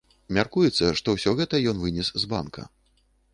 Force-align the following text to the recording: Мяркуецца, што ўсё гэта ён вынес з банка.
Мяркуецца, 0.37 0.87
што 0.99 1.15
ўсё 1.17 1.33
гэта 1.41 1.61
ён 1.73 1.77
вынес 1.85 2.11
з 2.23 2.31
банка. 2.33 2.67